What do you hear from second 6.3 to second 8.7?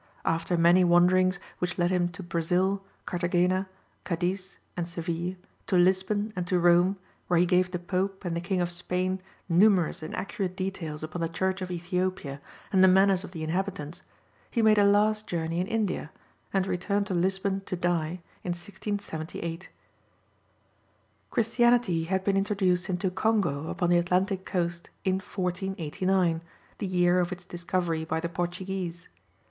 and to Rome, where he gave the Pope and the King